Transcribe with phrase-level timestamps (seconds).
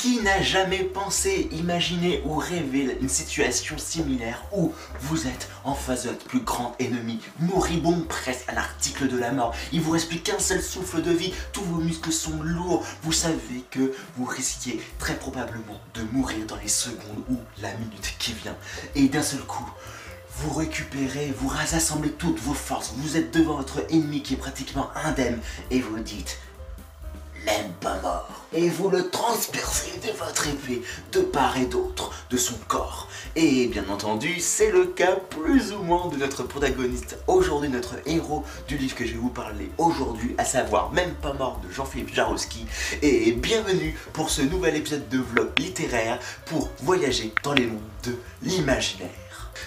[0.00, 6.04] Qui n'a jamais pensé, imaginé ou rêvé une situation similaire où vous êtes en face
[6.04, 10.08] de votre plus grand ennemi, moribond presque à l'article de la mort, il vous reste
[10.08, 14.24] plus qu'un seul souffle de vie, tous vos muscles sont lourds, vous savez que vous
[14.24, 18.56] risquez très probablement de mourir dans les secondes ou la minute qui vient.
[18.94, 19.70] Et d'un seul coup,
[20.36, 24.88] vous récupérez, vous rassemblez toutes vos forces, vous êtes devant votre ennemi qui est pratiquement
[25.04, 25.40] indemne
[25.70, 26.38] et vous dites
[27.44, 28.28] même pas mort.
[28.52, 30.82] Et vous le transpercez de votre épée,
[31.12, 33.08] de part et d'autre de son corps.
[33.36, 38.44] Et bien entendu, c'est le cas plus ou moins de notre protagoniste aujourd'hui, notre héros
[38.66, 42.12] du livre que je vais vous parler aujourd'hui, à savoir Même pas mort de Jean-Philippe
[42.12, 42.66] Jarowski.
[43.02, 48.16] Et bienvenue pour ce nouvel épisode de vlog littéraire pour voyager dans les mondes de
[48.42, 49.10] l'imaginaire.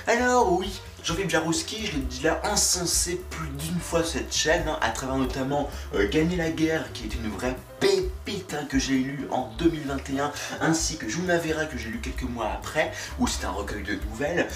[0.08, 4.90] Alors oui, Jean-Philippe Jarouski, je l'ai déjà encensé plus d'une fois cette chaîne, hein, à
[4.90, 9.28] travers notamment euh, Gagner la guerre, qui est une vraie pépite hein, que j'ai lu
[9.30, 10.32] en 2021,
[10.62, 14.48] ainsi que Junavera que j'ai lu quelques mois après, où c'est un recueil de nouvelles.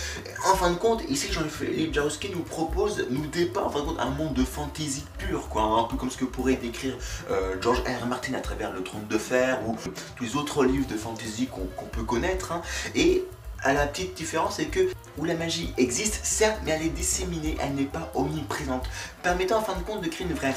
[0.46, 4.00] En fin de compte, ici Jean-Philippe Jarouski nous propose, nous dépeint en fin de compte
[4.00, 6.98] un monde de fantasy pure, quoi, un peu comme ce que pourrait décrire
[7.30, 8.06] euh, George R.
[8.06, 9.76] Martin à travers Le Trône de Fer, ou
[10.16, 12.54] tous les autres livres de fantasy qu'on peut connaître.
[12.54, 12.62] Hein.
[12.96, 13.26] Et
[13.68, 17.58] à la petite différence, c'est que où la magie existe, certes, mais elle est disséminée,
[17.60, 18.88] elle n'est pas omniprésente,
[19.24, 20.54] permettant en fin de compte de créer une vraie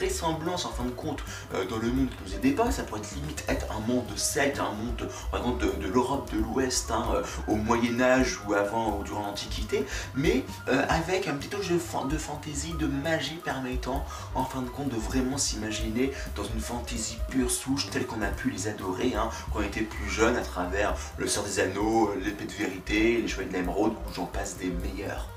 [0.00, 1.24] ressemblance en fin de compte
[1.54, 2.70] euh, dans le monde qui nous est dépeint.
[2.70, 6.38] Ça pourrait être limite être un monde celte, un monde par exemple de, l'Europe de
[6.38, 11.34] l'Ouest, hein, euh, au Moyen Âge ou avant ou durant l'Antiquité, mais euh, avec un
[11.34, 11.78] petit touche de,
[12.18, 17.50] fantaisie, de magie permettant en fin de compte de vraiment s'imaginer dans une fantaisie pure
[17.50, 20.94] souche telle qu'on a pu les adorer hein, quand on était plus jeune à travers
[21.16, 25.28] le Sœur des Anneaux, l'épée de vérité, les Chevaliers de l'Émeraude j'en passe des meilleurs.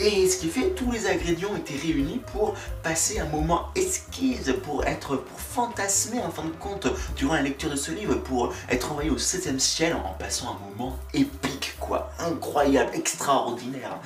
[0.00, 2.54] Et ce qui fait, tous les ingrédients étaient réunis pour
[2.84, 7.68] passer un moment esquisse, pour être, pour fantasmer en fin de compte durant la lecture
[7.68, 12.12] de ce livre, pour être envoyé au 7 ciel en passant un moment épique, quoi,
[12.20, 13.98] incroyable, extraordinaire.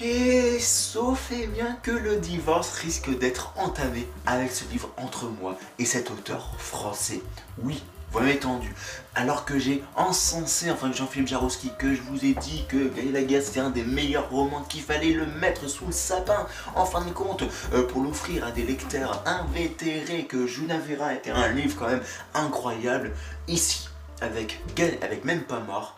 [0.00, 5.58] Et sauf et bien que le divorce risque d'être entamé avec ce livre entre moi
[5.78, 7.20] et cet auteur français.
[7.62, 7.82] Oui,
[8.18, 8.74] m'avez tendu.
[9.14, 13.60] Alors que j'ai encensé, enfin Jean-Philippe Jarowski, que je vous ai dit que Gaël c'était
[13.60, 17.44] un des meilleurs romans, qu'il fallait le mettre sous le sapin, en fin de compte,
[17.72, 22.02] euh, pour l'offrir à des lecteurs invétérés, que Junavera était un livre quand même
[22.34, 23.12] incroyable.
[23.46, 23.88] Ici,
[24.20, 24.60] avec,
[25.02, 25.96] avec même pas mort,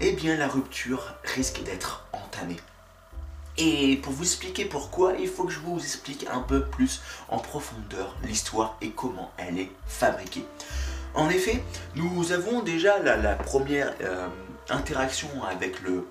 [0.00, 2.56] eh bien la rupture risque d'être entamée.
[3.58, 7.38] Et pour vous expliquer pourquoi, il faut que je vous explique un peu plus en
[7.38, 10.46] profondeur l'histoire et comment elle est fabriquée.
[11.14, 11.62] En effet,
[11.96, 14.26] nous avons déjà la, première euh,
[14.68, 16.04] interaction avec le,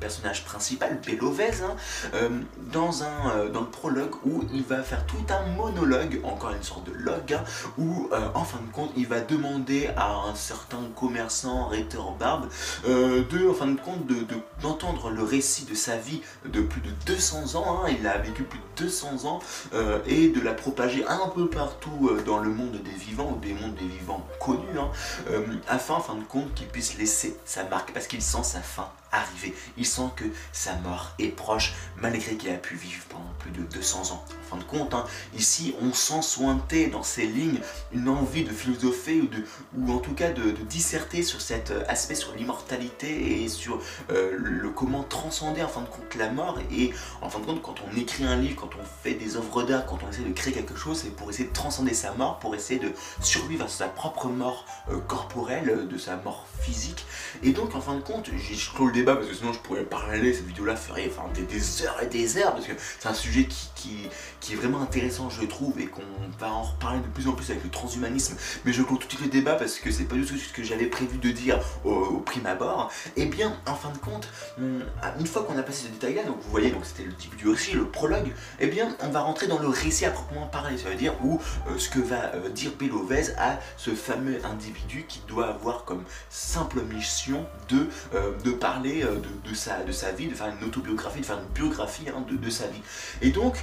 [0.00, 1.76] personnage principal, Belovez, hein,
[2.14, 2.28] euh,
[2.72, 6.62] dans, un, euh, dans le prologue où il va faire tout un monologue, encore une
[6.62, 7.44] sorte de log, hein,
[7.78, 12.48] où en fin de compte il va demander à un certain commerçant, Ritter Barbe,
[12.84, 14.06] de, en fin de compte,
[14.62, 18.42] d'entendre le récit de sa vie de plus de 200 ans, hein, il a vécu
[18.42, 19.40] plus de 200 ans,
[20.06, 23.74] et de la propager un peu partout dans le monde des vivants, ou des mondes
[23.74, 24.66] des vivants connu,
[25.30, 28.60] euh, afin en fin de compte qu'il puisse laisser sa marque, parce qu'il sent sa
[28.60, 29.54] fin arriver.
[29.76, 33.62] Il sent que sa mort est proche, malgré qu'il a pu vivre pendant plus de
[33.62, 34.24] 200 ans.
[34.44, 35.04] En fin de compte, hein,
[35.36, 37.60] ici, on sent sointer dans ces lignes
[37.92, 39.22] une envie de philosopher
[39.76, 43.80] ou, en tout cas de, disserter sur cet euh, aspect, sur l'immortalité et sur
[44.10, 46.58] euh, le comment transcender en fin de compte la mort.
[46.72, 49.62] Et en fin de compte, quand on écrit un livre, quand on fait des œuvres
[49.62, 52.38] d'art, quand on essaie de créer quelque chose, c'est pour essayer de transcender sa mort,
[52.38, 57.06] pour essayer de survivre à sa propre mort euh, corporelle, de sa mort physique.
[57.42, 58.54] Et donc, en fin de compte, je
[58.96, 62.52] débat parce que sinon je pourrais parler, cette vidéo-là ferait des, heures et des heures
[62.52, 64.08] parce que c'est un sujet qui,
[64.52, 66.02] est vraiment intéressant, je trouve, et qu'on
[66.38, 68.36] va en reparler de plus en plus avec le transhumanisme.
[68.64, 70.52] Mais je clôt tout de suite le débat parce que c'est pas du tout ce
[70.52, 72.92] que j'avais prévu de dire au, prime abord.
[73.16, 76.36] Et eh bien, en fin de compte, une fois qu'on a passé ce détail-là, donc
[76.40, 79.20] vous voyez, donc c'était le début du récit, le prologue, et eh bien, on va
[79.20, 80.78] rentrer dans le récit à proprement parler.
[80.78, 85.04] Ça veut dire où euh, ce que va euh, dire Belovez à ce fameux individu
[85.08, 90.28] qui doit avoir comme simple mission de, euh, de parler de, sa, de sa vie,
[90.28, 92.82] de faire une autobiographie, de faire une biographie hein, de, sa vie.
[93.22, 93.56] Et donc,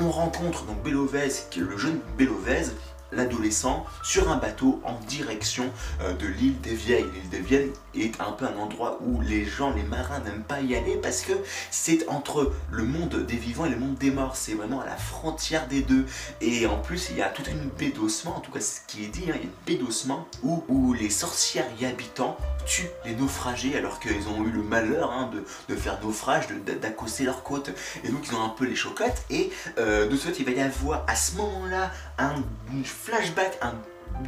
[0.00, 2.72] on rencontre donc Belovez, qui est le jeune Belovez,
[3.12, 5.70] l'adolescent sur un bateau en direction
[6.02, 7.06] euh, de l'île des Vieilles.
[7.14, 10.60] L'île des Vieilles est un peu un endroit où les gens, les marins n'aiment pas
[10.60, 11.32] y aller parce que
[11.70, 14.36] c'est entre le monde des vivants et le monde des morts.
[14.36, 16.06] C'est vraiment à la frontière des deux.
[16.40, 17.90] Et en plus, il y a toute une baie
[18.26, 19.80] en tout cas ce qui est dit, hein, il y a une baie
[20.42, 22.36] où, où les sorcières y habitant
[22.66, 25.30] tuent les naufragés alors qu'ils ont eu le malheur hein,
[25.68, 26.48] de, faire naufrage,
[26.80, 27.70] d'accoster leur côte.
[28.04, 29.22] Et donc ils ont un peu les chocottes.
[29.30, 32.34] Et euh, de ce fait, il va y avoir à ce moment-là un
[33.02, 33.74] flashback, un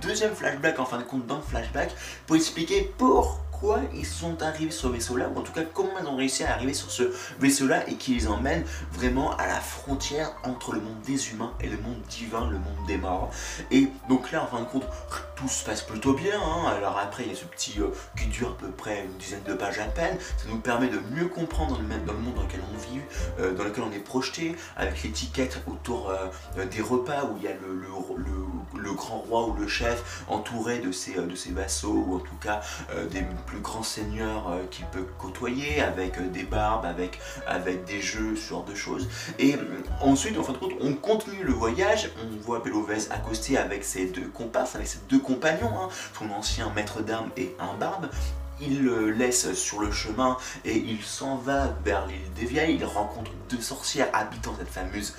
[0.00, 1.90] deuxième flashback en fin de compte dans le flashback
[2.26, 3.51] pour expliquer pourquoi
[3.94, 6.52] ils sont arrivés sur ce vaisseau-là, ou en tout cas comment ils ont réussi à
[6.52, 7.04] arriver sur ce
[7.38, 11.68] vaisseau-là et qui les emmène vraiment à la frontière entre le monde des humains et
[11.68, 13.30] le monde divin, le monde des morts.
[13.70, 14.84] Et donc là, en fin de compte,
[15.36, 16.40] tout se passe plutôt bien.
[16.40, 16.72] hein.
[16.76, 19.42] Alors après, il y a ce petit euh, qui dure à peu près une dizaine
[19.44, 20.16] de pages à peine.
[20.36, 23.00] Ça nous permet de mieux comprendre le, dans le monde dans lequel on vit,
[23.40, 27.48] euh, dans lequel on est projeté, avec l'étiquette autour euh, des repas où il y
[27.48, 32.18] a le, grand roi ou le chef entouré de ses, de ses vassaux ou en
[32.18, 32.60] tout cas
[33.10, 38.00] des plus grands seigneurs euh, qu'il peut côtoyer avec euh, des barbes, avec, avec des
[38.00, 39.08] jeux, ce genre de choses.
[39.38, 39.58] Et euh,
[40.00, 42.10] ensuite, en fin de compte, on continue le voyage.
[42.24, 45.88] On voit Belovez accoster avec ses deux comparses, avec ses deux compagnons, hein,
[46.18, 48.08] son ancien maître d'armes et un barbe.
[48.60, 52.76] Il le laisse sur le chemin et il s'en va vers l'île des Vieilles.
[52.76, 55.14] Il rencontre deux sorcières habitant cette fameuse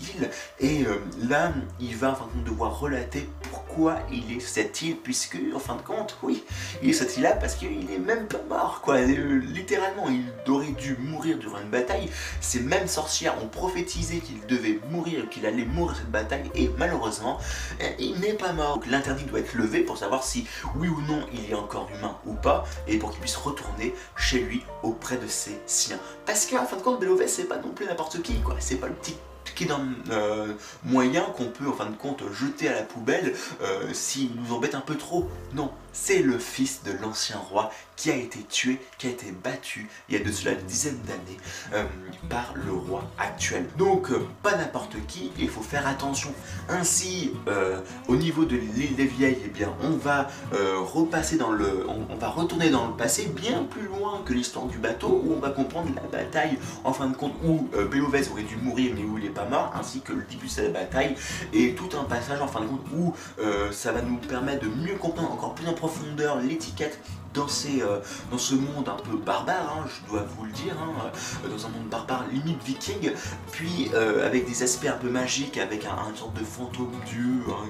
[0.00, 0.30] île.
[0.60, 0.86] Et
[1.28, 3.28] là, il va en fin de compte devoir relater
[3.70, 6.42] pourquoi il est cette île, puisque en fin de compte, oui,
[6.82, 8.96] il est cette île-là parce qu'il est même pas mort, quoi.
[8.96, 12.08] Euh, littéralement, il aurait dû mourir durant une bataille.
[12.40, 17.38] Ces mêmes sorcières ont prophétisé qu'il devait mourir, qu'il allait mourir cette bataille, et malheureusement,
[17.80, 18.74] euh, il n'est pas mort.
[18.74, 20.46] Donc l'interdit doit être levé pour savoir si,
[20.76, 24.40] oui ou non, il est encore humain ou pas, et pour qu'il puisse retourner chez
[24.40, 26.00] lui auprès de ses siens.
[26.26, 28.56] Parce qu'en fin de compte, Belovès, c'est pas non plus n'importe qui, quoi.
[28.58, 29.16] C'est pas le petit
[29.54, 29.70] qui est
[30.10, 30.52] euh,
[30.84, 34.74] moyen qu'on peut en fin de compte jeter à la poubelle euh, s'il nous embête
[34.74, 35.28] un peu trop.
[35.54, 39.90] Non, c'est le fils de l'ancien roi qui a été tué, qui a été battu
[40.08, 41.38] il y a de cela une dizaine d'années
[41.74, 41.84] euh,
[42.30, 43.66] par le roi actuel.
[43.76, 46.32] Donc euh, pas n'importe qui, il faut faire attention.
[46.70, 51.86] Ainsi, euh, au niveau de l'île des Vieilles, eh bien, on va repasser dans le,
[51.88, 55.40] on, va retourner dans le passé, bien plus loin que l'histoire du bateau, où on
[55.40, 59.18] va comprendre la bataille en fin de compte où Bélovès aurait dû mourir mais où
[59.18, 61.14] il n'est pas mort, ainsi que le début de cette bataille
[61.52, 64.68] et tout un passage en fin de compte où euh, ça va nous permettre de
[64.68, 66.98] mieux comprendre encore plus en profondeur l'étiquette
[67.34, 68.00] dans, euh,
[68.30, 71.10] dans ce monde un peu barbare, hein, je dois vous le dire, hein,
[71.44, 73.12] euh, dans un monde barbare limite viking,
[73.52, 77.44] puis euh, avec des aspects un peu magiques, avec un, un sorte de fantôme dieu
[77.48, 77.68] hein,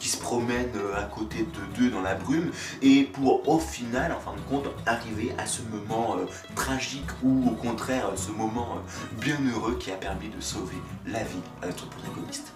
[0.00, 2.50] qui, se promène à côté de d'eux dans la brume,
[2.80, 6.16] et pour au final, en fin de compte, arriver à ce moment
[6.54, 11.22] tragique ou au contraire ce moment euh, bien heureux qui a permis de sauver la
[11.22, 12.55] vie à notre protagoniste.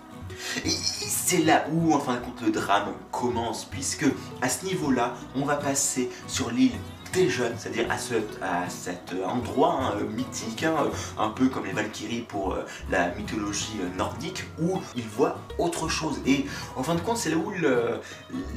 [0.64, 4.06] Et c'est là où, en fin de compte, le drame commence, puisque
[4.42, 6.72] à ce niveau-là, on va passer sur l'île
[7.12, 10.90] c'est-à-dire à, ce, à cet endroit hein, euh, mythique, hein, euh,
[11.22, 16.20] un peu comme les Valkyries pour euh, la mythologie nordique, où ils voient autre chose.
[16.26, 16.46] Et
[16.76, 18.00] en fin de compte, c'est là où le,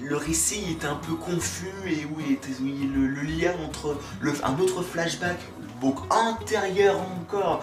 [0.02, 3.98] le récit est un peu confus et où il est, où il- le, lien entre
[4.44, 5.38] un autre flashback
[5.82, 7.62] donc antérieur encore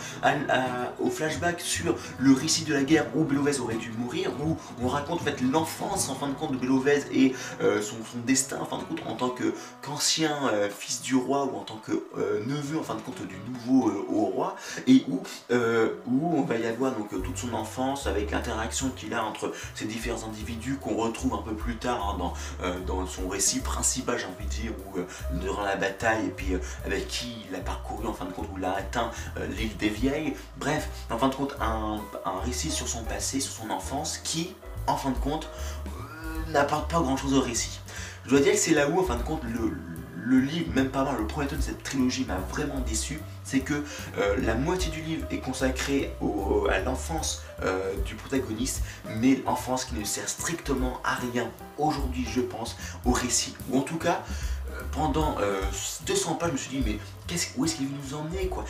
[0.99, 4.89] au flashback sur le récit de la guerre où Bélovès aurait dû mourir, où on
[4.89, 7.97] raconte en fait l'enfance en fin de compte de Bélovès et son,
[8.27, 9.35] destin en fin de compte en tant
[9.83, 10.35] qu'ancien
[10.81, 13.91] fils du roi ou en tant que euh, neveu en fin de compte du nouveau
[13.91, 14.57] euh, roi
[14.87, 19.13] et où, euh, où on va y avoir donc toute son enfance avec l'interaction qu'il
[19.13, 23.29] a entre ces différents individus qu'on retrouve un peu plus tard hein, dans, dans son
[23.29, 25.05] récit principal j'ai envie de dire euh,
[25.39, 26.57] durant la bataille et puis
[26.87, 29.11] avec qui il a parcouru en fin de compte où il a atteint
[29.51, 30.35] l'île des vieilles.
[30.57, 34.55] Bref en fin de compte un, un récit sur son passé sur son enfance qui
[34.87, 35.51] en fin de compte
[36.49, 37.81] n'apporte pas grand chose au récit.
[38.25, 39.73] Je dois dire que c'est là où en fin de compte le,
[40.25, 43.61] le livre, même pas mal, le premier tome de cette trilogie m'a vraiment déçu, c'est
[43.61, 43.75] que
[44.19, 46.13] euh, la moitié du livre est consacrée
[46.71, 48.83] à l'enfance euh, du protagoniste,
[49.19, 53.55] mais l'enfance qui ne sert strictement à rien aujourd'hui, je pense, au récit.
[53.71, 54.23] Ou en tout cas,
[54.73, 55.61] euh, pendant euh,
[56.07, 56.99] 200 pages, je me suis dit, mais
[57.57, 58.65] où est-ce qu'il veut nous emmener quoi?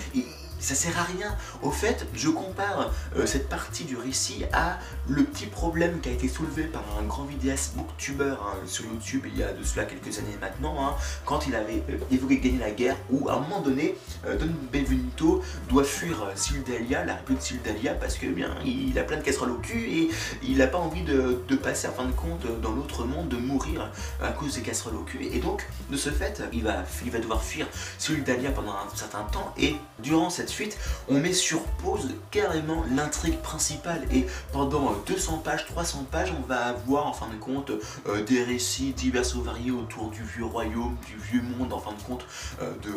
[0.60, 1.34] Ça sert à rien.
[1.62, 6.12] Au fait, je compare euh, cette partie du récit à le petit problème qui a
[6.12, 9.84] été soulevé par un grand vidéaste booktuber hein, sur YouTube il y a de cela
[9.84, 13.40] quelques années maintenant, hein, quand il avait euh, évoqué gagner la guerre, où à un
[13.40, 18.30] moment donné, euh, Don Benvenuto doit fuir Sildalia, la république de Sildalia, parce que eh
[18.30, 20.10] bien il a plein de casseroles au cul et
[20.42, 23.90] il n'a pas envie de, passer en fin de compte dans l'autre monde, de mourir
[24.22, 25.28] à cause des casseroles au cul.
[25.30, 27.66] Et donc, de ce fait, il va, il va devoir fuir
[27.98, 30.76] Sildalia pendant un certain temps et durant cette fuite,
[31.08, 36.46] on met sur pause carrément l'intrigue principale et pendant euh, 200 pages, 300 pages, on
[36.46, 37.72] va avoir en fin de compte
[38.08, 41.92] euh, des récits divers et variés autour du vieux royaume, du vieux monde en fin
[41.92, 42.24] de compte
[42.62, 42.90] euh, de,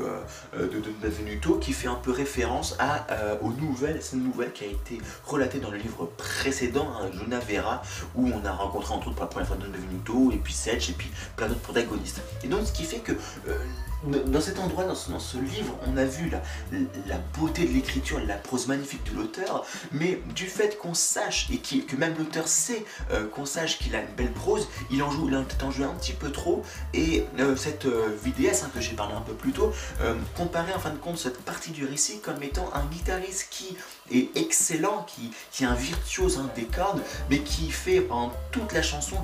[0.58, 4.52] euh, de Don Benvenuto qui fait un peu référence à, euh, aux nouvelles, cette nouvelle
[4.52, 7.10] qui a été relatée dans le livre précédent, hein,
[7.50, 7.82] Vera,
[8.16, 10.90] où on a rencontré entre autres pour la première fois Don Benvenuto et puis Sedge
[10.90, 12.22] et puis plein d'autres protagonistes.
[12.44, 13.14] Et donc ce qui fait que
[13.48, 13.58] euh,
[14.04, 18.68] dans cet endroit, dans ce, livre, on a vu la, beauté de l'écriture, la prose
[18.68, 23.46] magnifique de l'auteur, mais du fait qu'on sache, et que même l'auteur sait euh, qu'on
[23.46, 26.32] sache qu'il a une belle prose, il en joue, il en en un petit peu
[26.32, 29.74] trop, et euh, cette euh, vidéaste hein, que j'ai parlé un peu plus tôt,
[30.36, 33.78] comparait en fin de compte cette partie du récit comme étant un guitariste qui
[34.12, 38.82] est excellent, qui, qui est un virtuose des cordes, mais qui fait pendant toute la
[38.82, 39.18] chanson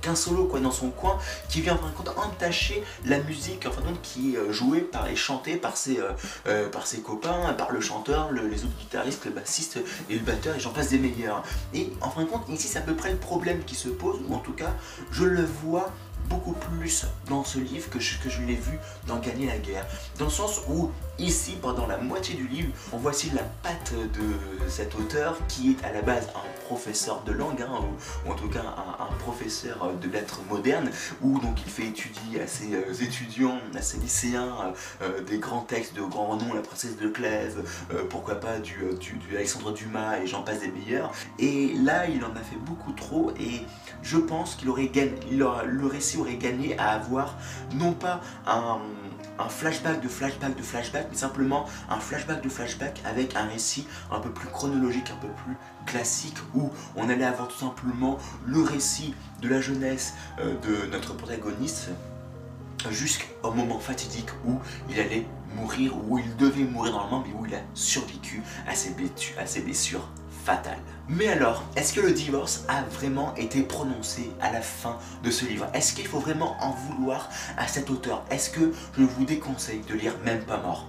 [0.00, 3.66] qu'un solo quoi, dans son coin, qui vient en fin de compte entacher la musique,
[4.02, 6.10] qui euh, joué par et chanté par ses, euh,
[6.46, 10.56] euh, par ses copains, par le chanteur, les autres guitaristes, le bassiste et le batteur,
[10.56, 11.42] et j'en passe des meilleurs.
[11.72, 14.20] Et en fin de compte, ici c'est à peu près le problème qui se pose,
[14.28, 14.74] ou en tout cas,
[15.10, 15.92] je le vois
[16.28, 19.86] beaucoup plus dans ce livre que je, que je l'ai vu dans Gagner la guerre.
[20.18, 24.68] Dans le sens où ici, pendant la moitié du livre, on voit la patte de
[24.68, 27.80] cet auteur qui est à la base un professeur de langue, hein,
[28.26, 28.64] ou, en tout cas
[28.98, 30.90] un, professeur de lettres modernes,
[31.22, 35.38] où donc il fait étudier à ses euh, étudiants, à ses lycéens, euh, euh, des
[35.38, 37.62] grands textes de grand renom, la princesse de Clèves,
[38.10, 41.12] pourquoi pas du, du, Alexandre Dumas et j'en passe des meilleurs.
[41.38, 43.62] Et là, il en a fait beaucoup trop et
[44.02, 47.36] je pense qu'il aurait gagné, le récit aurait gagné à avoir
[47.74, 48.78] non pas un
[49.38, 53.86] un flashback de flashback de flashback, mais simplement un flashback de flashback avec un récit
[54.10, 58.62] un peu plus chronologique, un peu plus classique, où on allait avoir tout simplement le
[58.62, 61.90] récit de la jeunesse euh, de notre protagoniste
[62.90, 64.58] jusqu'au moment fatidique où
[64.90, 65.26] il allait
[65.56, 70.08] mourir, où il devait mourir normalement, mais où il a survécu à ses blessures
[71.08, 75.44] Mais alors, est-ce que le divorce a vraiment été prononcé à la fin de ce
[75.44, 75.66] livre?
[75.74, 78.24] Est-ce qu'il faut vraiment en vouloir à cet auteur?
[78.30, 80.86] Est-ce que je vous déconseille de lire Même pas mort?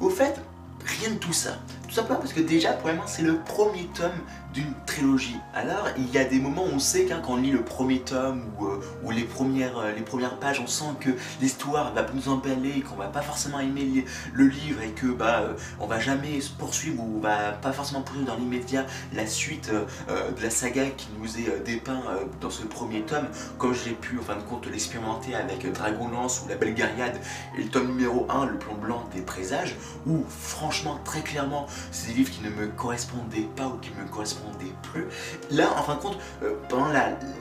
[0.00, 0.40] Au fait,
[0.84, 1.58] rien de tout ça.
[1.92, 4.16] Tout simplement parce que déjà, pour moi, c'est le premier tome
[4.54, 5.36] d'une trilogie.
[5.54, 8.00] Alors, il y a des moments où on sait qu'un quand on lit le premier
[8.00, 11.10] tome ou, euh, les, premières, euh, les premières pages, on sent que
[11.42, 15.54] l'histoire va nous emballer, qu'on va pas forcément aimer le livre et que bah euh,
[15.80, 19.70] on va jamais se poursuivre ou on va pas forcément poursuivre dans l'immédiat la suite
[19.70, 22.02] de la saga qui nous est dépeint
[22.40, 23.26] dans ce premier tome,
[23.58, 27.18] comme j'ai pu en fin de compte l'expérimenter avec Dragonlance ou La Belle Guerriade
[27.56, 32.08] et le tome numéro 1, Le Plomb Blanc des Présages, où franchement, très clairement, c'est
[32.08, 35.06] des livres qui ne me correspondaient pas ou qui me correspondent des plus.
[35.50, 36.88] Là, en fin de compte, euh, pendant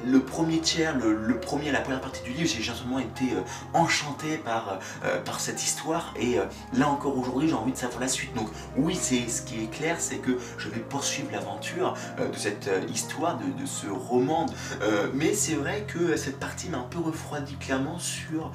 [0.05, 3.41] le premier tiers, le, premier, la première partie du livre, j'ai simplement été euh,
[3.74, 6.38] enchanté par, euh, par cette histoire et
[6.74, 8.33] là encore aujourd'hui, j'ai envie de savoir la suite.
[8.33, 12.69] Donc oui, c'est ce qui est clair, c'est que je vais poursuivre l'aventure de cette
[12.93, 14.45] histoire, de, de, ce roman.
[15.13, 18.51] mais c'est vrai que cette partie m'a un peu refroidi clairement sur,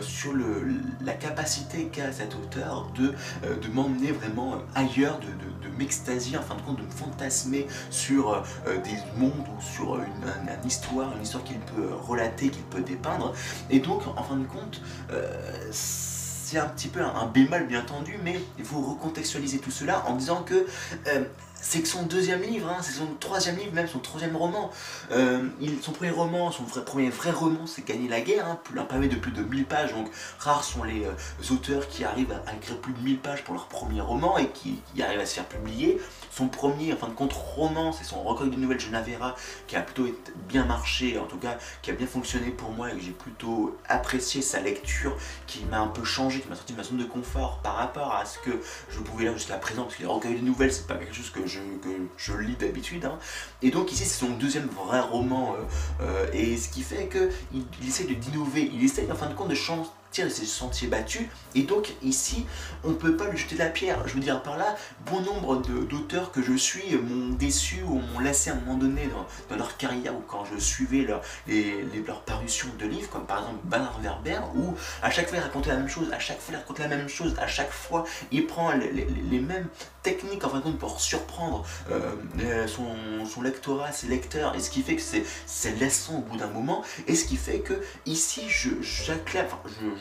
[0.00, 0.66] sur le,
[1.04, 3.14] la capacité qu'a cet auteur de,
[3.60, 8.42] de m'emmener vraiment ailleurs, de, m'extasier, en fin de compte, de me fantasmer sur euh,
[8.82, 13.32] des mondes ou sur une, histoire, une histoire qu'il peut relater, qu'il peut dépeindre.
[13.70, 18.18] Et donc, en fin de compte, euh, c'est un petit peu un, bémol bien entendu,
[18.22, 20.66] mais il faut recontextualiser tout cela en disant que
[21.06, 21.24] euh,
[21.62, 24.70] c'est que son deuxième livre, hein, c'est son troisième livre, même son troisième roman.
[25.12, 25.48] Euh,
[25.82, 29.08] son premier roman, son vrai, premier vrai roman, c'est Gagner la guerre, hein, un pavé
[29.08, 32.78] de plus de 1000 pages, donc rares sont les euh, auteurs qui arrivent à, écrire
[32.78, 36.00] plus de 1000 pages pour leur premier roman et qui, arrivent à se faire publier.
[36.30, 39.34] Son premier, en fin de compte, roman, c'est son recueil de nouvelles Genavera,
[39.66, 40.06] qui a plutôt
[40.48, 43.76] bien marché, en tout cas, qui a bien fonctionné pour moi et que j'ai plutôt
[43.88, 47.04] apprécié sa lecture, qui m'a un peu changé, qui m'a sorti de ma zone de
[47.04, 48.50] confort par rapport à ce que
[48.90, 51.30] je pouvais lire jusqu'à présent, parce que les recueils de nouvelles, c'est pas quelque chose
[51.30, 53.04] que que je lis d'habitude.
[53.04, 53.18] Hein.
[53.62, 57.64] Et donc ici c'est son deuxième vrai roman euh, euh, et ce qui fait qu'il
[57.82, 61.26] il essaie d'innover, il essaie en fin de compte de changer de ses sentiers battus.
[61.54, 62.46] Et donc ici,
[62.84, 64.06] on ne peut pas lui jeter la pierre.
[64.06, 64.76] Je veux dire par là,
[65.06, 69.08] bon nombre d'auteurs que je suis m'ont déçu ou m'ont laissé à un moment donné
[69.48, 73.38] dans, leur carrière ou quand je suivais leur, les, leurs parutions de livres, comme par
[73.38, 76.54] exemple Bernard Werber, où à chaque fois il racontait la même chose, à chaque fois
[76.54, 79.68] il racontait la même chose, à chaque fois il prend les, mêmes
[80.02, 84.82] techniques en de compte pour surprendre euh, son, son, lectorat, ses lecteurs, et ce qui
[84.82, 87.74] fait que c'est laissant au bout d'un moment, et ce qui fait que
[88.06, 89.46] ici je j'acclame,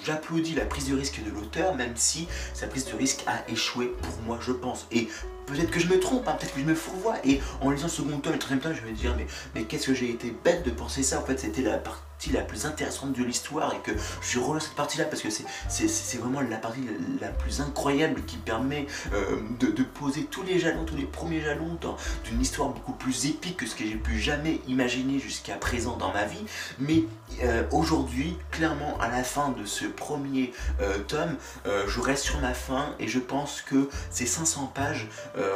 [0.06, 3.88] j'applaudis la prise de risque de l'auteur, même si sa prise de risque a échoué
[4.02, 4.88] pour moi, je pense.
[4.92, 5.08] Et
[5.46, 7.16] peut-être que je me trompe, hein, peut-être que je me fourvoie.
[7.24, 9.28] Et en lisant le second tome et le troisième tome, je vais me dire, mais,
[9.56, 11.20] mais qu'est-ce que j'ai été bête de penser ça?
[11.20, 14.76] En fait, c'était la partie la plus intéressante de l'histoire et que je relance cette
[14.76, 16.82] partie là parce que c'est vraiment la partie
[17.22, 21.78] la plus incroyable qui permet euh, de, poser tous les jalons, tous les premiers jalons
[22.26, 26.14] d'une histoire beaucoup plus épique que ce que j'ai pu jamais imaginer jusqu'à présent dans
[26.14, 26.44] ma vie.
[26.78, 27.04] Mais
[27.44, 31.36] euh, aujourd'hui, clairement, à la fin de ce premier euh, tome,
[31.66, 35.08] je reste sur ma fin et je pense que ces 500 pages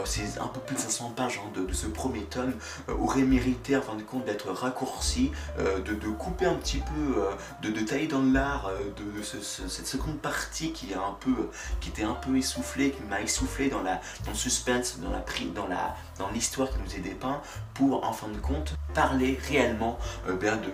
[0.06, 2.54] c'est un peu plus de 500 pages hein, de, ce premier tome,
[2.88, 7.26] aurait mérité en fin de compte d'être raccourci, de, couper un petit peu,
[7.62, 12.04] de, de tailler dans l'art de, cette seconde partie qui, est un peu, qui était
[12.04, 15.24] un peu essoufflée, qui m'a essoufflé dans, la, dans le suspense, dans la
[15.56, 17.42] dans la dans l'histoire qui nous est dépeint,
[17.74, 20.72] pour en fin de compte parler réellement ben, de, de,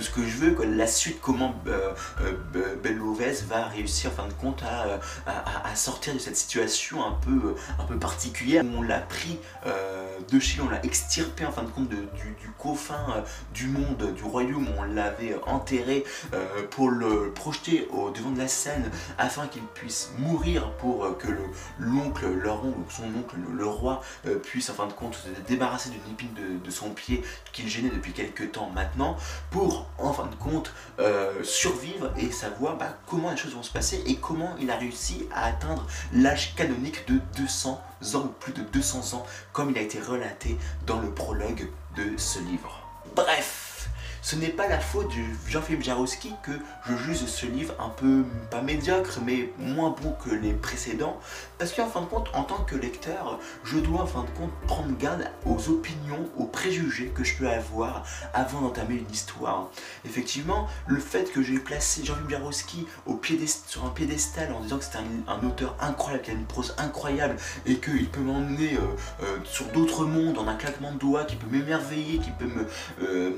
[0.00, 4.62] ce que je veux, la suite, comment euh, euh, va réussir en fin de compte
[4.62, 8.64] à, à, sortir de cette situation un peu, un peu particulière.
[8.76, 11.98] On l'a pris euh, de Chine, on l'a extirpé en fin de compte du,
[12.58, 16.04] coffin du monde, du royaume, on l'avait enterré
[16.70, 21.28] pour le projeter au devant de la scène afin qu'il puisse mourir pour que
[21.78, 24.02] l'oncle, oncle, son oncle, le, roi,
[24.42, 27.90] puisse en fin de compte se débarrasser d'une épine de, de son pied qu'il gênait
[27.90, 29.16] depuis quelques temps maintenant
[29.50, 33.72] pour en fin de compte euh, survivre et savoir bah, comment les choses vont se
[33.72, 37.80] passer et comment il a réussi à atteindre l'âge canonique de 200
[38.14, 40.56] ans ou plus de 200 ans comme il a été relaté
[40.86, 42.80] dans le prologue de ce livre.
[43.14, 43.65] Bref
[44.26, 46.50] ce n'est pas la faute de Jean-Philippe Jarowski que
[46.88, 51.20] je juge ce livre un peu, pas médiocre, mais moins bon que les précédents,
[51.58, 54.50] parce qu'en fin de compte, en tant que lecteur, je dois en fin de compte
[54.66, 58.04] prendre garde aux opinions, aux préjugés que je peux avoir
[58.34, 59.70] avant d'entamer une histoire.
[60.04, 62.88] Effectivement, le fait que j'ai placé Jean-Philippe Jarowski
[63.68, 67.36] sur un piédestal en disant que c'est un, auteur incroyable, qui a une prose incroyable,
[67.64, 68.80] et qu'il peut m'emmener euh,
[69.22, 72.66] euh, sur d'autres mondes en un claquement de doigts, qui peut m'émerveiller, qui peut me
[73.06, 73.30] euh,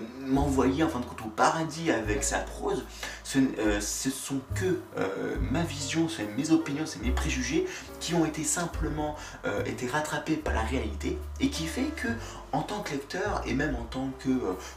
[0.78, 2.84] m'envoyer en fin de compte au paradis avec sa prose,
[3.24, 7.66] ce, euh, sont que euh, ma vision, c'est mes opinions, c'est mes préjugés
[8.00, 12.08] qui ont été simplement euh, été rattrapés par la réalité et qui fait que
[12.52, 14.30] en tant que lecteur et même en tant que,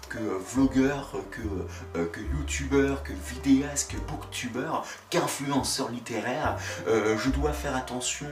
[0.10, 0.20] que
[0.54, 8.28] vlogueur, que, que youtubeur, que vidéaste, que booktubeur, qu'influenceur littéraire, je dois faire attention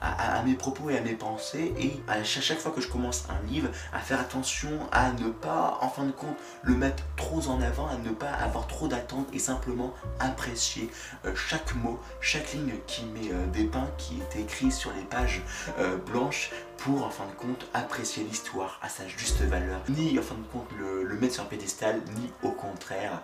[0.00, 3.46] à, mes propos et à mes pensées et à chaque fois que je commence un
[3.46, 7.60] livre, à faire attention à ne pas en fin de compte le mettre trop en
[7.60, 10.90] avant, à ne pas avoir trop d'attentes et simplement apprécier
[11.24, 15.42] euh, chaque mot, chaque ligne qui euh, des dépeint, qui est écrit sur les pages
[15.78, 20.22] euh, blanches pour en fin de compte apprécier l'histoire à sa juste valeur, ni en
[20.22, 23.22] fin de compte le, mettre sur un pédestal, ni au contraire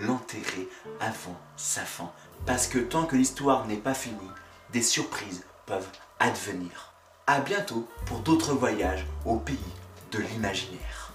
[0.00, 0.68] l'enterrer
[1.00, 2.10] avant sa fin.
[2.46, 4.16] Parce que tant que l'histoire n'est pas finie,
[4.72, 5.88] des surprises peuvent
[6.20, 6.92] advenir.
[7.26, 9.58] A bientôt pour d'autres voyages au pays
[10.12, 11.05] de l'imaginaire.